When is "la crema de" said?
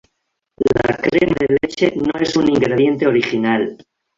0.87-1.59